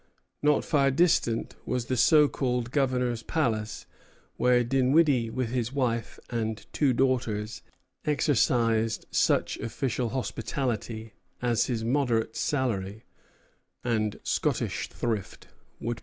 [0.41, 3.85] Not far distant was the so called Governor's Palace,
[4.35, 7.61] where Dinwiddie with his wife and two daughters
[8.03, 13.03] exercised such official hospitality as his moderate salary
[13.83, 15.99] and Scottish thrift would permit.